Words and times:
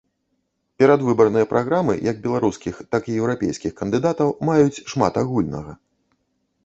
Перадвыбарныя 0.83 1.47
праграмы 1.51 1.93
як 2.11 2.17
беларускіх, 2.25 2.75
так 2.95 3.03
і 3.11 3.17
еўрапейскіх 3.21 3.71
кандыдатаў 3.83 4.35
маюць 4.51 4.83
шмат 4.95 5.13
агульнага. 5.27 5.81